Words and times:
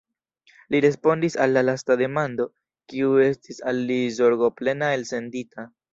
li 0.75 0.79
respondis 0.85 1.35
al 1.43 1.53
la 1.57 1.63
lasta 1.67 1.97
demando, 2.01 2.47
kiu 2.93 3.13
estis 3.27 3.61
al 3.73 3.85
li 3.91 3.99
zorgoplena 4.17 4.89
elsendita. 4.99 5.69